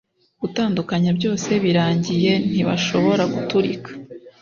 [0.41, 3.91] gutandukanya byose birangiye ntibashobora guturika